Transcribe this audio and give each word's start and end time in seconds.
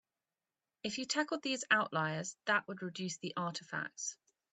If 0.81 0.97
you 0.97 1.05
tackled 1.05 1.43
these 1.43 1.63
outliers 1.69 2.35
that 2.45 2.67
would 2.67 2.81
reduce 2.81 3.17
the 3.17 3.35
artifacts. 3.37 4.17